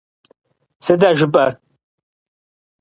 Сыт 0.85 1.01
а 1.09 1.11
жыпӀэр?! 1.17 1.51